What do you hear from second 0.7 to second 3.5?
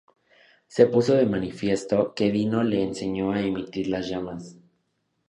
puso de manifiesto que Dino le enseñó a